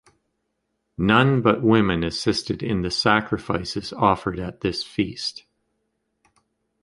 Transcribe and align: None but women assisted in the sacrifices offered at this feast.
None 0.97 1.43
but 1.43 1.61
women 1.61 2.03
assisted 2.03 2.63
in 2.63 2.81
the 2.81 2.89
sacrifices 2.89 3.93
offered 3.93 4.39
at 4.39 4.61
this 4.61 4.81
feast. 4.83 5.45